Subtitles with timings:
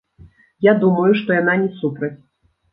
[0.69, 2.13] Я думаю, што яна не супраць.